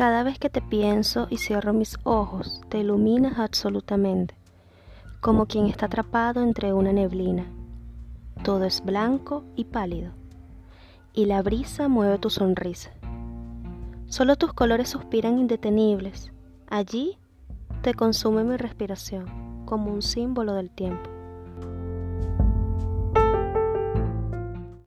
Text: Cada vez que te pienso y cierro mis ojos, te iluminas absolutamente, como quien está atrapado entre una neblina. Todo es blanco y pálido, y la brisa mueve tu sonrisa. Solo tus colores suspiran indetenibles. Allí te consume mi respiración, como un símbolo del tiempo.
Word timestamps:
Cada 0.00 0.22
vez 0.22 0.38
que 0.38 0.48
te 0.48 0.62
pienso 0.62 1.26
y 1.28 1.36
cierro 1.36 1.74
mis 1.74 1.98
ojos, 2.04 2.62
te 2.70 2.78
iluminas 2.78 3.38
absolutamente, 3.38 4.34
como 5.20 5.44
quien 5.44 5.66
está 5.66 5.84
atrapado 5.84 6.42
entre 6.42 6.72
una 6.72 6.90
neblina. 6.90 7.44
Todo 8.42 8.64
es 8.64 8.82
blanco 8.82 9.44
y 9.56 9.64
pálido, 9.64 10.12
y 11.12 11.26
la 11.26 11.42
brisa 11.42 11.88
mueve 11.88 12.16
tu 12.16 12.30
sonrisa. 12.30 12.92
Solo 14.06 14.36
tus 14.36 14.54
colores 14.54 14.88
suspiran 14.88 15.38
indetenibles. 15.38 16.32
Allí 16.70 17.18
te 17.82 17.92
consume 17.92 18.42
mi 18.42 18.56
respiración, 18.56 19.66
como 19.66 19.92
un 19.92 20.00
símbolo 20.00 20.54
del 20.54 20.70
tiempo. 20.70 21.10